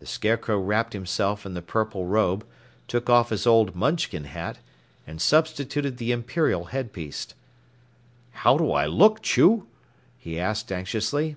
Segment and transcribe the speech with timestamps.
[0.00, 2.44] The Scarecrow wrapped himself in the purple robe,
[2.88, 4.58] took off his old Munchkin hat,
[5.06, 7.28] and substituted the Imperial headpiece.
[8.32, 9.66] "How do I look, Chew?"
[10.18, 11.36] he asked anxiously.